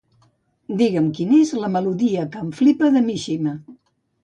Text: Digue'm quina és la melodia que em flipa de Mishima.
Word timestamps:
Digue'm 0.79 1.09
quina 1.17 1.35
és 1.41 1.51
la 1.65 1.69
melodia 1.77 2.25
que 2.33 2.43
em 2.47 2.51
flipa 2.63 2.93
de 2.99 3.07
Mishima. 3.13 3.57